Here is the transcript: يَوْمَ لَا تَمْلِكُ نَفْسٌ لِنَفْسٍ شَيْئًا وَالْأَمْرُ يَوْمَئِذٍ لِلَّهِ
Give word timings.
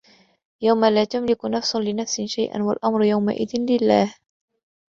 يَوْمَ 0.61 0.85
لَا 0.85 1.03
تَمْلِكُ 1.03 1.45
نَفْسٌ 1.45 1.75
لِنَفْسٍ 1.75 2.21
شَيْئًا 2.21 2.63
وَالْأَمْرُ 2.63 3.03
يَوْمَئِذٍ 3.03 3.55
لِلَّهِ 3.57 4.15